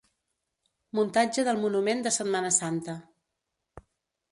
Muntatge 0.99 1.43
del 1.49 1.61
Monument 1.67 2.03
de 2.09 2.13
Setmana 2.17 2.53
Santa. 2.59 2.99